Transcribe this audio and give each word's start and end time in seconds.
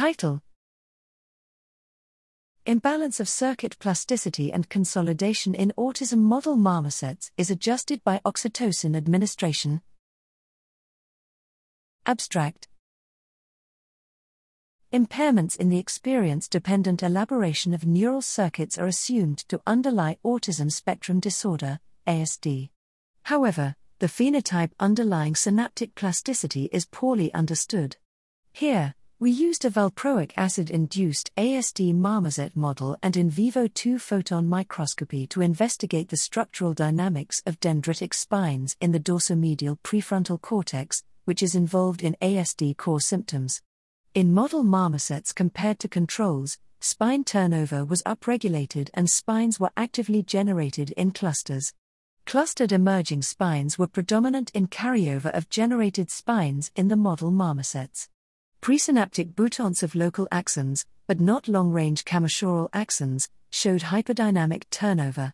Title 0.00 0.40
Imbalance 2.64 3.20
of 3.20 3.28
circuit 3.28 3.78
plasticity 3.78 4.50
and 4.50 4.66
consolidation 4.70 5.54
in 5.54 5.74
autism 5.76 6.20
model 6.20 6.56
marmosets 6.56 7.30
is 7.36 7.50
adjusted 7.50 8.02
by 8.02 8.18
oxytocin 8.24 8.96
administration. 8.96 9.82
Abstract 12.06 12.68
Impairments 14.90 15.54
in 15.54 15.68
the 15.68 15.78
experience 15.78 16.48
dependent 16.48 17.02
elaboration 17.02 17.74
of 17.74 17.84
neural 17.84 18.22
circuits 18.22 18.78
are 18.78 18.86
assumed 18.86 19.36
to 19.48 19.60
underlie 19.66 20.16
autism 20.24 20.72
spectrum 20.72 21.20
disorder, 21.20 21.78
ASD. 22.06 22.70
However, 23.24 23.76
the 23.98 24.06
phenotype 24.06 24.70
underlying 24.80 25.34
synaptic 25.34 25.94
plasticity 25.94 26.70
is 26.72 26.86
poorly 26.86 27.30
understood. 27.34 27.98
Here, 28.54 28.94
we 29.20 29.30
used 29.30 29.66
a 29.66 29.70
valproic 29.70 30.32
acid 30.38 30.70
induced 30.70 31.30
ASD 31.36 31.94
marmoset 31.94 32.56
model 32.56 32.96
and 33.02 33.18
in 33.18 33.28
vivo 33.28 33.66
2 33.66 33.98
photon 33.98 34.48
microscopy 34.48 35.26
to 35.26 35.42
investigate 35.42 36.08
the 36.08 36.16
structural 36.16 36.72
dynamics 36.72 37.42
of 37.44 37.60
dendritic 37.60 38.14
spines 38.14 38.78
in 38.80 38.92
the 38.92 38.98
dorsomedial 38.98 39.78
prefrontal 39.84 40.40
cortex, 40.40 41.04
which 41.26 41.42
is 41.42 41.54
involved 41.54 42.02
in 42.02 42.16
ASD 42.22 42.78
core 42.78 42.98
symptoms. 42.98 43.60
In 44.14 44.32
model 44.32 44.62
marmosets 44.62 45.34
compared 45.34 45.78
to 45.80 45.88
controls, 45.88 46.56
spine 46.80 47.22
turnover 47.22 47.84
was 47.84 48.02
upregulated 48.04 48.88
and 48.94 49.10
spines 49.10 49.60
were 49.60 49.70
actively 49.76 50.22
generated 50.22 50.92
in 50.92 51.10
clusters. 51.10 51.74
Clustered 52.24 52.72
emerging 52.72 53.20
spines 53.20 53.78
were 53.78 53.86
predominant 53.86 54.50
in 54.54 54.66
carryover 54.66 55.30
of 55.36 55.50
generated 55.50 56.10
spines 56.10 56.70
in 56.74 56.88
the 56.88 56.96
model 56.96 57.30
marmosets. 57.30 58.08
Presynaptic 58.62 59.34
boutons 59.34 59.82
of 59.82 59.94
local 59.94 60.28
axons, 60.30 60.84
but 61.06 61.18
not 61.18 61.48
long 61.48 61.70
range 61.70 62.04
commissural 62.04 62.70
axons, 62.72 63.30
showed 63.48 63.80
hyperdynamic 63.80 64.64
turnover. 64.68 65.32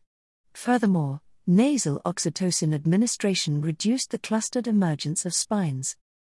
Furthermore, 0.55 1.21
nasal 1.45 2.01
oxytocin 2.05 2.73
administration 2.73 3.61
reduced 3.61 4.13
the 4.13 4.19
clustered 4.19 4.69
emergence 4.69 5.27
of 5.27 5.35
spines. 5.35 5.97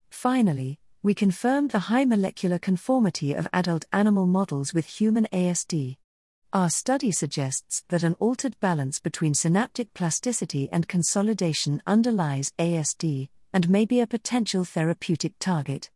Finally, 0.09 0.79
we 1.03 1.13
confirmed 1.13 1.71
the 1.71 1.87
high 1.91 2.05
molecular 2.05 2.57
conformity 2.57 3.33
of 3.33 3.49
adult 3.51 3.83
animal 3.91 4.25
models 4.25 4.73
with 4.73 4.85
human 4.85 5.27
ASD. 5.33 5.97
Our 6.53 6.69
study 6.69 7.11
suggests 7.11 7.83
that 7.89 8.03
an 8.03 8.13
altered 8.13 8.57
balance 8.61 9.01
between 9.01 9.33
synaptic 9.33 9.93
plasticity 9.93 10.69
and 10.71 10.87
consolidation 10.87 11.83
underlies 11.85 12.53
ASD, 12.57 13.27
and 13.51 13.69
may 13.69 13.85
be 13.85 13.99
a 13.99 14.07
potential 14.07 14.63
therapeutic 14.63 15.33
target. 15.37 15.89